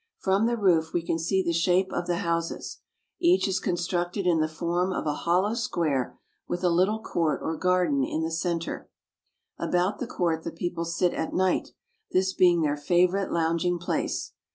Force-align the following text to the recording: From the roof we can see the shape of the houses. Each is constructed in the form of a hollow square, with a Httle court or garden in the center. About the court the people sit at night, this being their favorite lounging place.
From 0.17 0.47
the 0.47 0.57
roof 0.57 0.93
we 0.93 1.03
can 1.05 1.19
see 1.19 1.43
the 1.43 1.53
shape 1.53 1.93
of 1.93 2.07
the 2.07 2.15
houses. 2.25 2.79
Each 3.19 3.47
is 3.47 3.59
constructed 3.59 4.25
in 4.25 4.39
the 4.39 4.47
form 4.47 4.91
of 4.91 5.05
a 5.05 5.13
hollow 5.13 5.53
square, 5.53 6.17
with 6.47 6.63
a 6.63 6.69
Httle 6.71 7.03
court 7.03 7.39
or 7.43 7.55
garden 7.55 8.03
in 8.03 8.23
the 8.23 8.31
center. 8.31 8.89
About 9.59 9.99
the 9.99 10.07
court 10.07 10.41
the 10.43 10.49
people 10.51 10.85
sit 10.85 11.13
at 11.13 11.35
night, 11.35 11.73
this 12.13 12.33
being 12.33 12.61
their 12.63 12.77
favorite 12.77 13.31
lounging 13.31 13.77
place. 13.77 14.33